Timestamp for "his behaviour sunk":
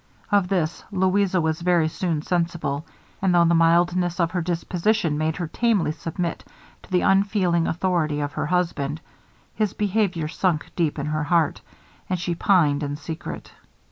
9.53-10.71